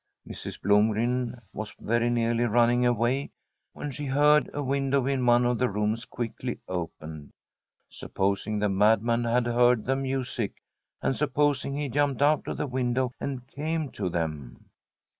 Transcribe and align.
Mrs. 0.27 0.59
Blomgren 0.59 1.39
was 1.53 1.75
very 1.79 2.09
nearly 2.09 2.45
running 2.45 2.87
away 2.87 3.29
when 3.73 3.91
she 3.91 4.05
heard 4.07 4.49
a 4.51 4.63
window 4.63 5.05
in 5.05 5.23
one 5.27 5.45
of 5.45 5.59
the 5.59 5.69
rooms 5.69 6.05
quickly 6.05 6.59
opened. 6.67 7.29
Supposing 7.87 8.57
the 8.57 8.67
madman 8.67 9.25
had 9.25 9.45
heard 9.45 9.85
the 9.85 9.95
music, 9.95 10.53
and 11.03 11.15
supposing 11.15 11.75
he 11.75 11.87
jumped 11.87 12.23
out 12.23 12.47
of 12.47 12.57
the 12.57 12.65
window 12.65 13.11
and 13.19 13.45
came 13.45 13.91
to 13.91 14.09
them 14.09 14.71